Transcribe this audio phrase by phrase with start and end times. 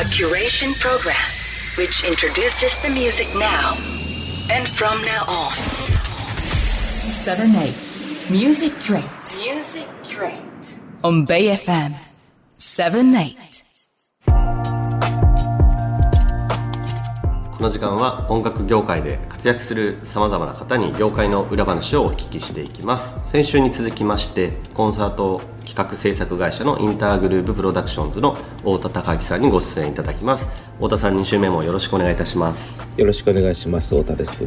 [0.00, 1.14] A curation program
[1.76, 3.74] which introduces the music now
[4.48, 5.50] and from now on.
[7.12, 7.74] 7 8
[8.30, 9.04] Music Crate
[9.36, 10.74] Music Crate.
[11.04, 11.94] on Bay FM
[12.56, 13.14] 7
[17.60, 23.14] この時間は音楽業界で活躍するさまざまな方に業界の裏話をお聞きしていきます。
[23.30, 30.48] 先週に続きましてコンサート企画制作会社のインターグループプロダクションズの太田孝明さんにご出演いただきます。
[30.76, 32.80] 太田さん2週目もよろしくお願いいたします。
[32.96, 33.94] よろしくお願いします。
[33.94, 34.42] 太田です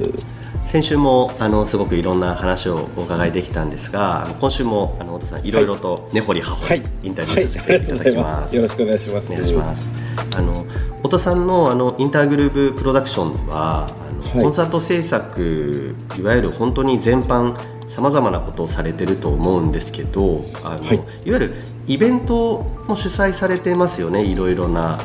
[0.65, 9.31] 先週もあのすごくいろんな話をお伺いできたんですが今週もあの太田さんいろいろと根掘り葉掘りインタビューさせていただきます、よろしくお願いします。
[9.31, 10.02] お願いします。
[10.35, 10.65] あの
[10.97, 14.41] 太田さんのあのインターグループプロダクションズはあの、はい。
[14.41, 17.55] コンサート制作いわゆる本当に全般
[17.87, 20.95] さまざまなことをされてると思うんですけどあの、はい。
[20.95, 21.53] い、わゆる
[21.87, 24.99] イベントも主催されてますよねいろいろな。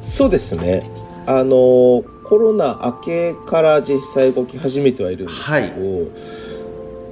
[0.00, 0.90] そうですね。
[1.26, 6.10] あのコロナ明けから実際動き始めてはいるんですけど、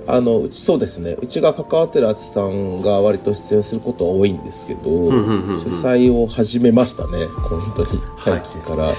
[0.06, 1.16] あのうちそうですね。
[1.20, 5.60] うちが関わってるアーティストさんが割と出演することは多いんですけど、んうんうんうん。
[5.60, 7.26] 主催を始めましたね。
[7.26, 8.00] 本当に。
[8.18, 8.92] 最近から、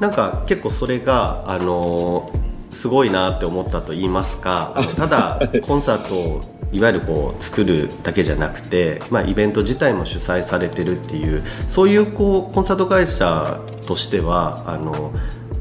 [0.00, 2.30] なんか結構それがあの
[2.70, 4.74] すごいなって思ったと言いますか。
[4.96, 15.12] ただコンサートをいわゆるこう作るだけじゃなくて、まあ、イベント自体も主催されてるっていうそういうこうコンサート会社としてはあの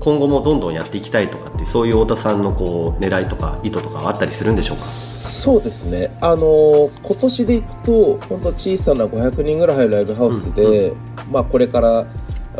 [0.08, 4.84] 今後もどんどんやっていきたいとかってそういう太田さんのこう狙いとか意図とかあったりするんでしょうか？
[4.84, 6.18] そうですね。
[6.22, 10.94] あの今年でいくと本当小さな500人ぐらい入るライブハウスで、
[11.30, 12.08] まあ、これから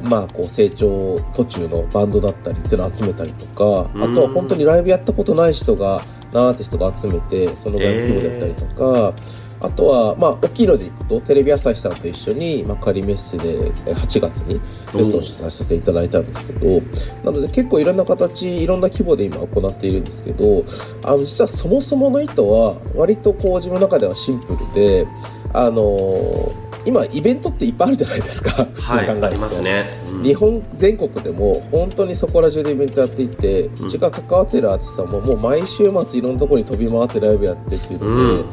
[0.02, 4.04] まあ、こう成長途中のバンドだったりっていうのを集めたりとかうん。
[4.04, 6.04] あとは本当にライブやったことない人が
[6.34, 9.14] 何アーティストが集めてそのぐらいの規模だったりとか、
[9.60, 16.82] あとは、まあ、大きいのでいくとテレビ朝日さんと一緒に、まあ、仮メッセでえ8月にフェスを主催させていただいたんですけど
[17.24, 20.64] なので結構いろんな形いろんな規模で今行っているんですけど
[21.04, 25.08] あの実はそもそもの意図は割とこう自分の中ではシンプルで
[25.54, 26.52] あの
[26.86, 29.28] 今イベントっていっぱいあるじゃないですか 普通に考はいえると。
[29.28, 30.24] ありますね、うん。
[30.24, 38.44] 日本全国でも本当にそこら中でイベントやっていて、ううんちが関わってるアーティストさんももう毎週末いろんなところに飛び回ってライブやってっていうので、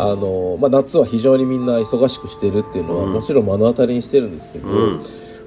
[0.00, 3.12] あのまあ、夏は非常にみんな忙しくしてるっていうのはうん。
[3.12, 5.02] もちろん目の当たりにしてるんですけど、うん。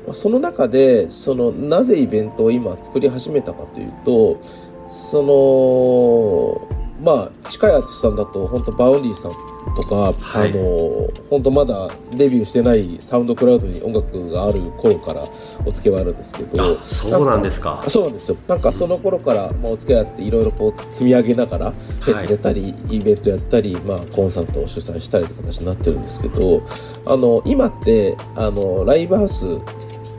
[0.08, 4.42] まあ、その中でそのなぜイベントを今作り始めたかというと
[4.90, 6.68] その
[7.04, 9.32] まあ近いアーティストさんだと本当 Vaundy さん
[9.76, 10.52] とか、はい。
[10.52, 15.24] あの本当まだデビューしてない SoundCloud に音楽がある頃から
[15.66, 17.84] お付き合いはあるんですけどあそうなんですか。
[17.86, 18.38] あそうなんですよ。
[18.48, 26.62] なんかその頃から、まあ、お付き合いあっていろいろこう積み上げながらフェス出たり、イベントやったり、まあ、コンサートを主催したりって形になってるんですけど
[27.06, 29.46] あの今ってあのライブハウス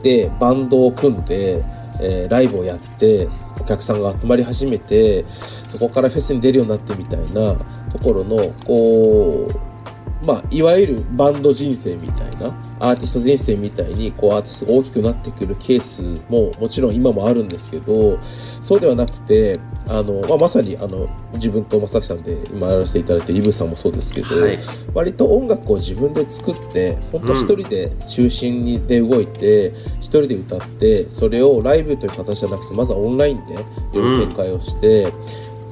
[0.01, 1.63] でバンドを組んで、
[2.01, 3.27] えーライブをやって
[3.59, 7.55] お客さんが集まり始めてそこからフェスに出るようになってみたいな
[7.93, 24.59] ところのこうまあいわゆるバンド人生みたいなアーティスト人生みたいにこうアーティストが大きくなってくるケースももちろん今もあるんですけどそうではなくてあの、まあ、まさにあの自分と正木さんで今やらせていただいてイブさんもそうですけど、はい
[24.93, 33.55] 割と音楽を自分で作って本当一人で中心にで動いて一人で歌ってそれをライブという形じゃなくてまずはオンラインで
[33.91, 35.11] 展開をして。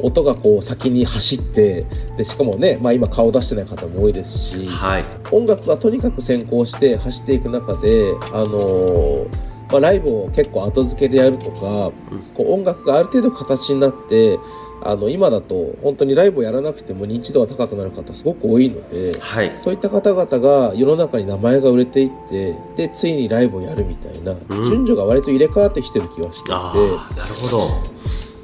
[0.02, 1.86] 音がこう先に走って
[2.18, 5.06] でしかもね、まあ、今顔出してない方も多いですし、はい。
[5.32, 9.28] 音楽がとにかく先行して走っていく中で、あのー
[9.72, 11.92] まあ、ライブを結構後付けでやるとか、
[12.36, 14.38] こう音楽がある程度形になって
[14.84, 19.18] あの今だと本当にライブをやらなくても認知度が高くなる方すごく多いので。
[19.20, 19.52] はい。
[19.56, 24.66] そういった方々が世の中に名前が売れていってでついにライブをやるみたいな、うん。
[24.66, 26.52] 順序が割と入れ替わってきてる気はしていて。
[26.52, 27.70] なるほど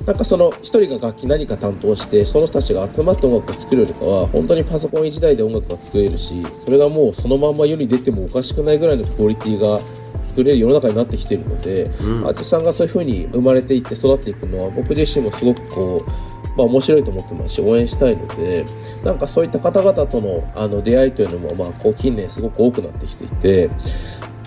[0.08, 9.82] なんかその一人が楽器何か担当してその人たちが集まって音楽を作るよりかは本当にパソコン1台で音楽が作れるしそれがもうそのまんま世に出てもおかしくないぐらいのクオリティが
[10.24, 12.26] 作れる世の中になってきているので、うん。
[12.26, 18.66] アーティストさんがそういう風に生まれていって育っていくのは僕自身もすごくこう、まあ、面白いと思ってますし応援したいので
[19.04, 23.70] なんかそういった方々とのあの出会いというのも、まあ、こう近年すごく多くなってきていて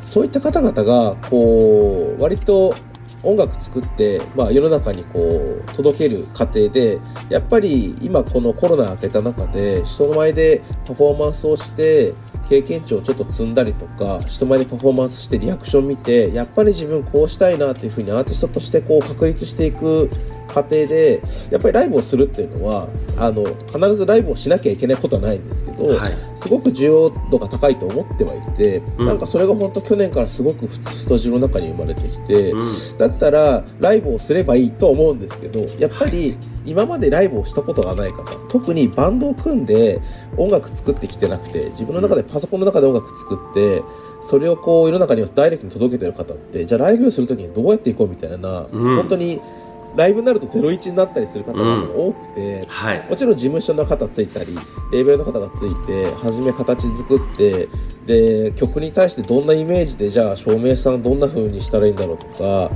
[0.03, 2.75] そういった方々がこう割と
[3.23, 12.15] 音楽作って、まあ、世の中にこう届ける過程でやっぱり今このコロナ明けた中で人前でパフォーマンスをして
[12.49, 20.11] 経験値をちょっと積んだりとか人前でパフォーマンスしてリアクション見てやっぱり自分こうしたいなっていうふうにアーティストとしてこう確立していく
[20.53, 26.13] 過程でやっぱりライブをするっていうのはあの必ずライブをしなきゃいけないことはないんですけど、はい。
[26.37, 29.07] すごく需要度が高いと思ってはいて、うん。
[29.07, 32.99] なんかそれが本当去年からすごくふつふと自分の中に生まれてきて、うん。
[32.99, 40.01] だったらライブをすればいいと思うんですけどやっぱり今までライブをしたことがない方特にバンドを組んで
[40.37, 43.83] 音楽作ってきてなくて自分の中でパソコンの中で音楽作って
[44.23, 48.97] それをこう世の中にダイレクトに届けてる方ってじゃあライブをする時にどうやっていこうみたいな、うん。
[48.97, 49.41] 本当に
[49.97, 52.63] ライブになると01になったりする方が多くて。
[52.69, 53.07] はい。
[53.09, 54.55] もちろん事務所の方ついたり
[54.93, 57.69] レーベルの方がついて初め形作って
[58.07, 62.71] で曲に対してどんなイメージでじゃあ照明さんどんな風にしたらいいんだろうとか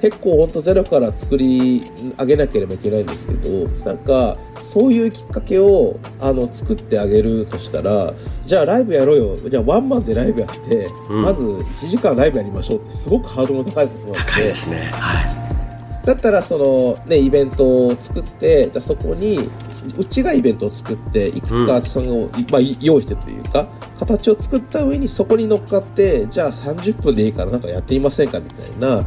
[0.00, 8.12] 結構ほんとゼロから作り上げなければいけないんですけどなんかそういうきっかけをあの作ってあげるとしたら
[8.44, 9.48] じゃあライブやろうよ。
[9.48, 11.22] じゃあワンマンでライブやって、うん。
[11.22, 14.18] まず1時間ライブやりましょうってすごくハードルの高いことなので。
[14.18, 14.90] 高いですね。
[14.92, 15.45] はい
[16.06, 19.50] だったらそのねイベントを作ってじゃあそこに
[19.98, 23.66] うちがイベントを作っていくつかアーティストさんを、まあ、い用意してというか
[23.98, 29.04] 形を作った上にそこに乗っかってじゃあ30分でいいからなんかやってみませんかみたいな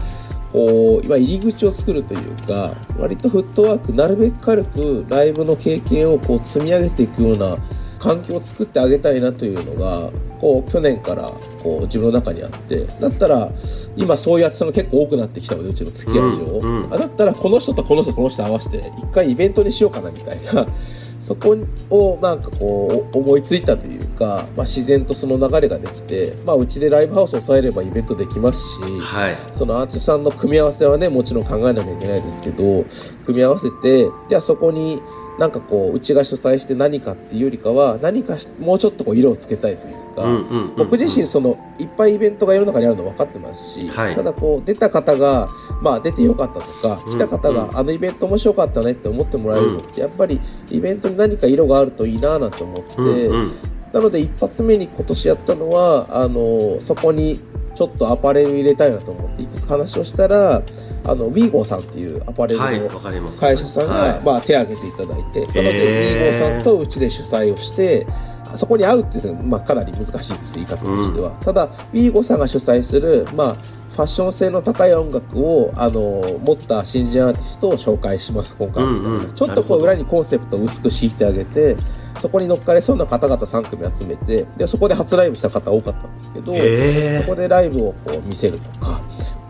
[0.51, 7.57] こう今入り口を作るというか割とフットワークなるべく軽くライブの経験をこう積み上げていくような
[7.99, 11.23] 環境を作ってあげたいなというのがこう去年から
[11.61, 13.51] こう自分の中にあってだったら
[13.95, 16.93] 今そういうやつが結構多くなってきたのでうちの付き合い上、うんうん。
[16.93, 20.67] あだったらこの人とこの人とこの人合わせて一回イベントにしようかなみたいな。
[21.19, 21.53] そこ
[21.89, 29.35] をなんかこう思いついたというか、まあ、自然とその流れができて、まあ、うちでライブハウスを抑えればイベントできますし、はい。
[29.51, 32.85] そのアーティストさんの組み合わせはねもちろん考えなきゃいけないですけど
[33.25, 35.01] 組み合わせてじゃあそこに
[35.39, 44.15] なんかこううちが主催して何かっていうよりかは何かしもうちょっとこう色をつけたいというか、僕自身そのいっぱいイベントが世の中にあるの分かってますし、はい。
[44.15, 45.47] ただこう出た方が、
[45.81, 52.97] まあ、出てよかったとかうん来た方が、うんあのイベント面白かったねって思ってもらえるのって、やっぱりイベントに何か色があるといいななんて思って。
[52.97, 53.51] うんうん。
[53.93, 57.39] なので一発目に今年やったのはあのそこに
[57.75, 60.61] ちょっとアパレル入れたいなと思っていくつか話をしたら
[61.03, 62.89] あのウィーゴーさんっていうアパレルはいの
[63.31, 64.21] 会社さんが、はい。
[64.23, 66.37] まあ、手を挙げていただいて、なのでウィへー。
[66.37, 68.05] ーゴーさんとうちで主催をして
[68.51, 73.55] あそこに会うっていうのは、まあ、かなり難しいです言い方としては、ただウィーゴーさんが主催する、まあ、
[73.99, 79.33] ファッション性の高い音楽をあの持った新人アーティストを紹介します今回うんうん。
[79.33, 81.75] ちょっとこう裏にコンセプトを薄く敷いてあげて
[82.21, 89.01] そこに乗っかれそうな方々3組集めてでそこで初ライブした方多かったんですけど、へそこでライブをこう見せるとか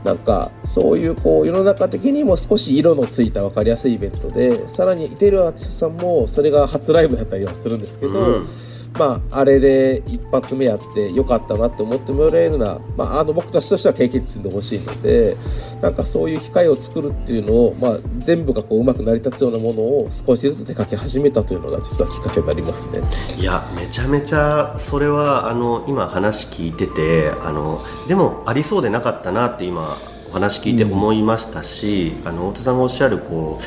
[0.04, 8.48] なんかそういうこう世の中的にも少し色のついた分かりやすいイベントでさらにいてるアーティストさんもそれが初ライブだったりはするんですけど、うん。
[8.98, 15.38] まああれで一発目やってよかったなって思ってもらえるな、まあ、あの僕たちとしては経験積んでほしいので
[15.82, 23.00] なんかそういう機会を作るっていうのを、まあ、全部がこううまく成り立つようなものを少しずつ手掛け始めたというのが実はきっかけになりますね。
[23.38, 29.98] いやめちゃめちゃそれはあの今話聞いててあのでもありそうでなかったなって今
[30.30, 33.64] お話聞いて思いましたし、あの太田さんがおっしゃるこう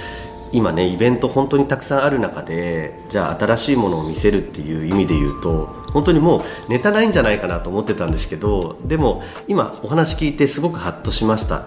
[0.53, 11.65] 今ねイベント本当にたくさんある中でじゃあ新しいものを見せるっていう意味で言うと本当にもうネタないんじゃないかなと思ってたんですけどでも今お話聞いてすごくハッとしました。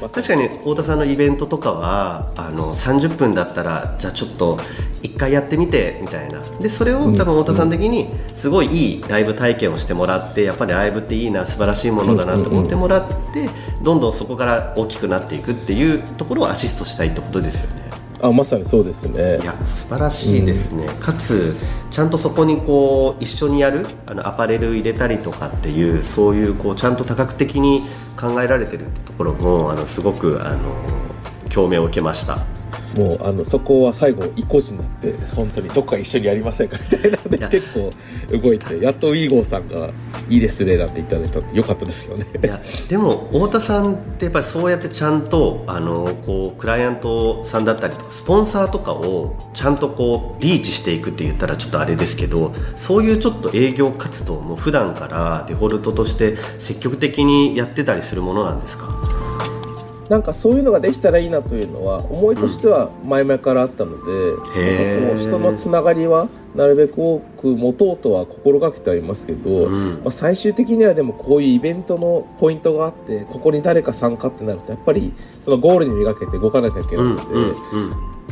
[0.00, 4.58] 確かに太田さんのイベントとかはあの30分だったらじゃあちょっと
[5.02, 6.40] 一回やってみてみたいな。
[6.60, 13.48] でそれを多分太田さん的にすごいいいライブ体験をしてもらってやっぱりライブっていいな素晴らしいものだなと思ってもらって
[13.82, 17.83] どんどんそこから大きくなっていくっていうところをアシストしたいってことですよね。
[18.24, 19.38] あまさにそうですね。
[19.42, 21.54] いや素晴らしいですね、かつ
[21.90, 27.84] ちゃんとそこにこう一緒にやるあのアパレル入れたりとかっていうそういうこうちゃんと多角的に
[28.18, 30.74] 考えられてるってところもあのすごくあの
[31.50, 32.38] 共鳴を受けました
[32.96, 37.92] もうあのそこは最後意固地になって本当にどっか一緒にやりませんかみたいなで結構
[38.30, 39.90] 動いてやっとウィーゴーさんが
[40.30, 42.26] 「いいですね」なんていただいたんでよかったですよね。
[42.42, 59.03] いやでも太田さんってやっぱりそうやってちゃんとあのこうクライアントさんだったりとかスポンサーとかをちゃんとこうリーチしていくって言ったらちょっとあれですけどそういうちょっと営業活動も普段からデフォルトとして積極的にやってたりするものなんですか？
[60.08, 64.12] なんかそういうのができたらいいなというのは思いとしては前々からあったので、
[64.60, 65.00] へー。
[65.00, 69.94] なんかこう人のつながりはなるべく多く持とうとは心がけてはいますけど、うん。
[70.02, 77.54] まあ、最終的にはでもこういうイベントのポイントがあってここに誰か参加ってなるとやっぱりそのゴールにめがけて動かなきゃいけうないので、んうんうん。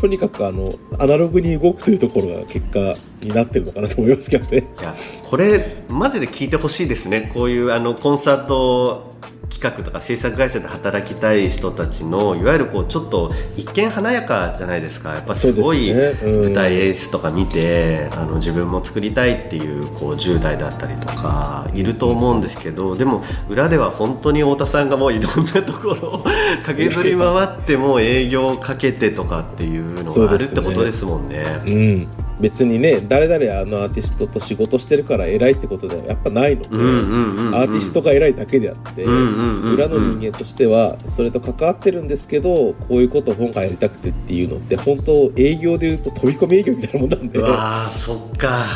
[0.00, 4.68] とにかくあのアナログに動くというところが結果になってるのかなと思いますけどね。
[4.78, 7.30] いやこれマジで聞いてほしいですね。
[7.32, 9.12] こういうあのコンサート
[9.52, 15.14] 企画とか制作会社で働きたい人たちのいわゆるこうちょっと一見華やかじゃないですか。
[15.14, 26.24] やっぱすごい舞台演出とか見て、あの自分も作りたいっていうこう10代だったりとかいると思うんですけどでも裏では本当に太田さんがもういろんなところを
[26.64, 31.44] 駆けずり回っても営業かけてとかっていうのがあるってことですもんね。
[31.64, 32.08] うん、
[32.40, 36.62] 別にね誰々あのアーティストと仕事してるから偉いってことではやっぱないの。
[36.62, 37.54] で、うんうんうんうん。
[37.54, 39.74] アーティストが偉いだけであって、うんうんうんうん。
[39.74, 47.38] 裏の人間としてはそれと関わってるんですけどこういうことを今回やりたくてっていうのって本当営業でいうと飛び込み営業みたいなもんなんで。
[47.38, 48.66] うわーそっか。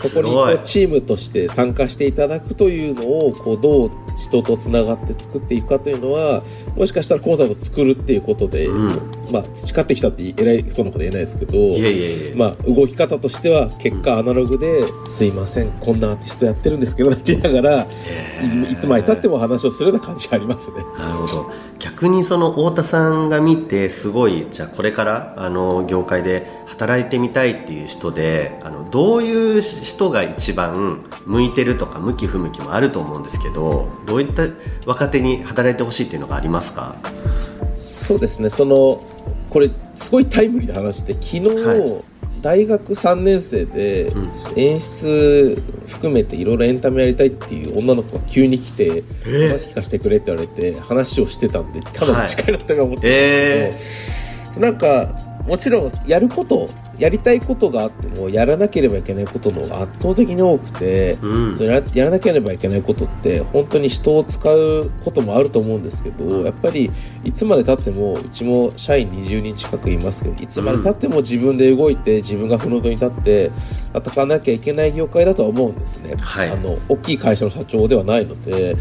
[0.00, 6.42] そこにこうチームとして参加していただくというのをこうどう人とつながって作っていくかというのは
[6.74, 11.58] もしかしたらコンサートを作るっていうことで、うんまあ培ってきたって偉いそうなことは言えないですけど
[12.36, 17.86] まあ、動き方としては結果アナログで「すいませんこんなアーティストやってるんですけど」って言いながら
[18.68, 20.76] いいつまでたっても話をするような感じがありますね。
[20.98, 21.50] なるほど。
[21.78, 34.44] 逆にその太田さんが見てすごいじゃあこれからあの業界で働いてみたいっていう人であのどういう人が一番向いてるとか向き不向きもあると思うんですけどどういった
[34.84, 36.96] 若手に働いてほしいっていうのがありますか？
[37.76, 38.50] そうですね。
[38.50, 39.02] その
[39.50, 42.04] これすごいタイムリーな話で昨日、はい。
[42.40, 44.30] 大学3年生でうん。
[44.56, 53.78] 演出含めていろいろエンタメやりたいっていう女の子が急に来てえ話聞かせてくれって言われて話をしてたんでかなり近いなと思ってたんですえ
[54.54, 61.56] けど、なんかもちろんやることやりたいことがあってもやらなければいけないことの方が圧倒的に多くて、うん。
[61.56, 66.90] それややらなければいけないことって本当に人を使うこともあると思うんですけどやっぱり
[67.24, 73.50] いつまでたってもうちも社員20人近くいますけどいつまでたっても自分で動いて自分がフロントに立って
[73.94, 76.50] 戦わなきゃいけない業界だとは思うんですね、はい。
[76.50, 78.76] あの大きい会社の社長ではないので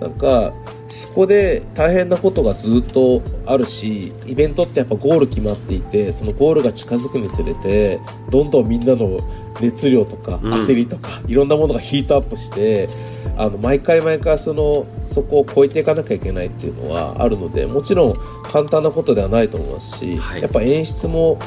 [0.00, 0.52] なんか
[0.96, 8.00] そこで大変なことがずっとあるしイベントってやっぱゴール決まっていてそのゴールが近づくにつれて
[8.30, 9.20] どんどんみんなの
[9.60, 10.52] 熱量とかうん。
[10.52, 12.88] 焦りとか、いろんなものがヒートアップして
[13.36, 20.42] あの毎回毎回そのそこを超えていかなきゃいけないっていうのはあるのでもちろん簡単なことではないと思いますし、はい。
[20.42, 21.38] やっぱ演出も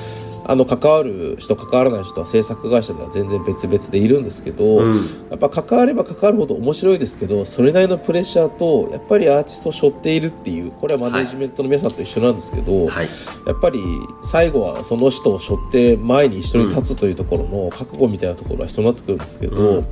[0.49, 5.27] あの関わる人関わらない人は制作会社では全然別々でいるんですけど、うん。
[5.29, 13.07] やっぱ関われば関わるほど面白いですけどそれなりのプレッシャーとやっぱりアーティストを背負っているっていうこれはマネジメントの皆さんと一緒なんですけど、はい。
[13.45, 13.79] やっぱり
[14.23, 19.85] 最後はその人を背負って前に一緒に立つというところの覚悟みたいなところは必要になってくるんですけど、うん。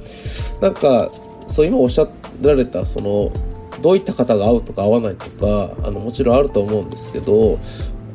[0.60, 1.12] なんか
[1.48, 2.08] そう今おっしゃ
[2.42, 3.32] られたその
[3.82, 7.60] どういった方が合うとか合わないとかあのもちろんあると思うんですけど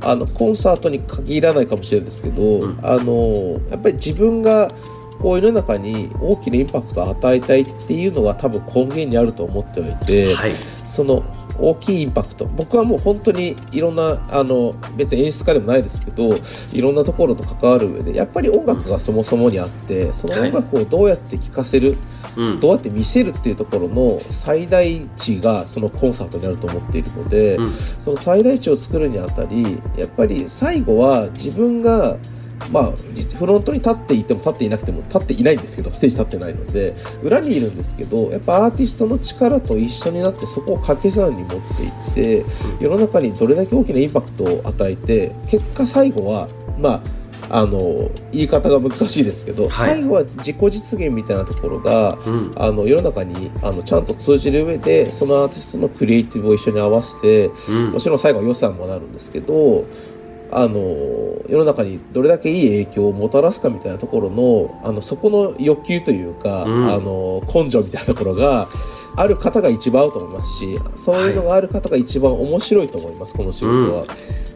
[0.05, 2.79] あのコンサートに限らないかもしれないですけど、うん。
[2.83, 4.73] あのやっぱり自分が
[5.21, 10.53] こう世の中に大きなインパクトを与えたいっていうのが多分根源にあると思ってはいて、はい。
[10.87, 11.23] その
[11.63, 12.47] 大きいインパクト。
[12.47, 16.39] 僕はもう本当にいろんなあの別に演出家でもないですけど
[16.73, 21.97] いろんなところと関わる上でやっぱり音楽がそもそもにあってその音楽をどうやって聴かせる、
[22.37, 22.61] うん。
[22.61, 27.71] どうやって見せるっていうところの最大値がそのコンサートにあると思っているので、うん。
[27.71, 32.17] その最大値を作るにあたりやっぱり最後は自分が
[32.71, 42.45] まあ、じフロントに立っていても立っていなくても立っていないんですけどステージ立ってないので裏にいるんですけどやっぱアーティストの力と一緒になってそこを掛け算に持っていって
[42.81, 47.03] 世の中にどれだけ大きなインパクトを与えて結果最後はまあ
[47.51, 49.91] あの言い方が難しいですけど、はい。
[49.91, 52.53] 最後は自己実現みたいなところがうん。
[52.57, 57.91] あの世の中にあのちゃんと通じる上でそのアーティストのクリエイティブを一緒に合わせてうん。
[57.93, 59.85] もちろん最後は予算もなるんですけど
[60.55, 60.81] あの
[61.49, 68.69] 世の中にどれだけいい影響をもたらすかみたいなところのあのそこの欲求というか、うんあの根性みたいなところが
[69.17, 74.05] ある方が一番合うと思いますしそういうのがある方が一番面白いと思います、この仕事は。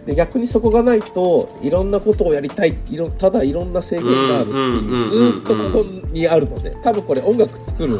[0.07, 7.99] で逆にそこがないといろんなことをやりたいいろただいろんな制限があるってうんうんうんうんいうずーっとここにあるので多分これ音楽作る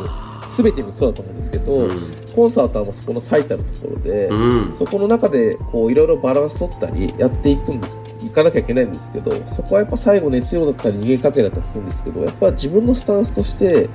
[0.49, 2.01] 全てもそうだと思うんですけど、うん。
[2.35, 4.35] コンサートはもうそこの最たるところで、う
[4.71, 4.75] ん。
[4.75, 8.07] そこの中でこういろいろバランス取ったりやっていくんです。
[8.25, 13.89] いかなきゃいけないんですけどそこはやっぱ最後熱量だったり人間関係だったりするんですけどやっぱ自分のスタンスとして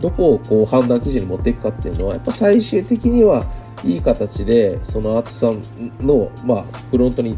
[0.00, 3.46] どこをこう判断基準に持っていくかっていうのはやっぱ最終的には
[3.82, 7.36] いい形でそのアーティストさんの、まあ、フロントに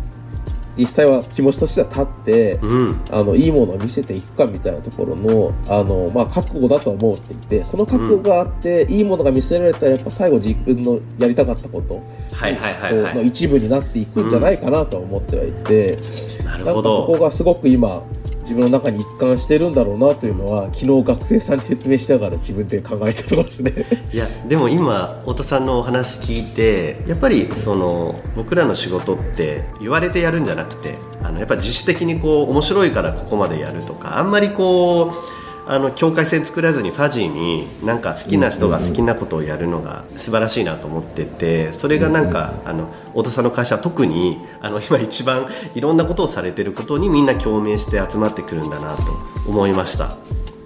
[0.77, 3.01] 実際は気持ちとしては立って、うん。
[3.11, 12.03] あのいいものを見せていくかみたいなところのあの、まあ、覚悟だと思っていてその覚悟があって、いいものが見せられたらやっぱ最後自分のやりたかったこと
[12.33, 15.99] はいはいはいはのい一部になっていくんじゃないかなとは思ってはいて、
[16.45, 18.03] なるなんかそほどこがすごく今
[18.47, 23.73] 自分の中に一貫してるんだろうなというのは昨日学生さんに説明しながら自分で考えたところですね。
[24.13, 49.03] いやでも今太田さんのお話聞いてやっぱりその僕らの仕事って言われてやるんじゃなくてあのやっぱ自主的にこう面白いからここまでやるとかあんまりこうあの境界線作らずにファジーになんか好きな人が好きなことをやるのが素晴らしいなと思っててそれがなんかあの太田さんの会社は特にあの今一番いろんなことをされてることにみんな共鳴して集まってくるんだなと
[49.47, 50.17] 思いました。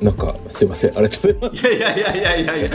[0.00, 2.68] なんかすいませんありがとうございますいやいやいやいやいやいや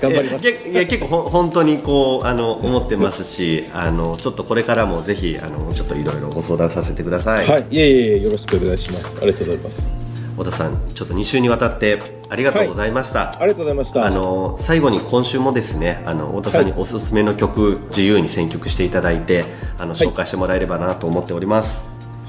[0.00, 0.48] 頑張ります。
[0.48, 9.14] いやいや結構ほん本当にこうあの思ってますしあのちょっとこれからもぜひあのちょっといろいろご相談させてください、はいいえいえよろしくお願いします。
[9.20, 10.03] ありがとうございます
[10.36, 14.04] 太田さんちょっと2週にわたってありがとうございました、ありがとうございました。
[14.04, 19.44] あの最後に今週もですねあの太田さんにおすすめの曲、自由に選曲していただいて
[19.78, 19.96] あのい。
[19.96, 21.84] 紹介してもらえればなと思っております、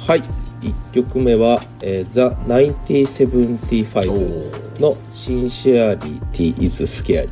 [0.07, 0.21] はい。
[0.61, 7.27] 1曲目は、えー、The 1975の Sincerity is Scary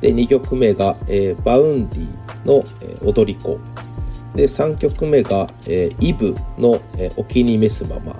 [0.00, 2.06] で2曲目が、えー、 Vaundy
[2.46, 3.58] の、えー踊り子。
[4.34, 8.12] で3曲目が、えー Eve の、えーお気に召すまま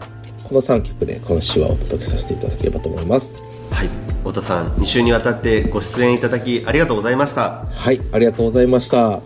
[0.49, 3.43] この3曲で今週はお届けさせていただければと思います。
[3.71, 3.91] はい。
[4.21, 7.67] 大田さん2週にわたってご出演いただきありがとうございました。
[7.67, 9.21] はいありがとうございました